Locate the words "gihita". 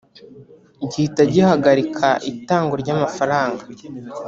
0.89-1.21